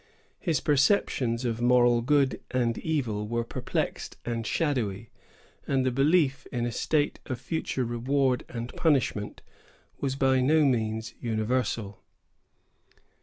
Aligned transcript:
His 0.39 0.61
perceptions 0.61 1.45
of 1.45 1.61
moral 1.61 2.01
good 2.01 2.41
and 2.49 2.75
evil 2.79 3.27
were 3.27 3.43
perplexed 3.43 4.17
and 4.25 4.47
shadowy; 4.47 5.11
and 5.67 5.85
the 5.85 5.91
belief 5.91 6.47
in 6.51 6.65
a 6.65 6.71
state 6.71 7.19
of 7.27 7.39
future 7.39 7.85
reward 7.85 8.43
and 8.49 8.73
punishment 8.75 9.43
was 9.99 10.15
by 10.15 10.41
no 10.41 10.65
means 10.65 11.13
universal. 11.19 12.01